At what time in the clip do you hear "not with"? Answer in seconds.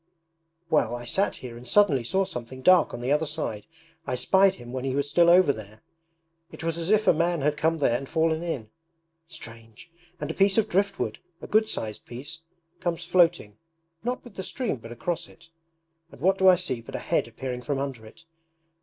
14.03-14.33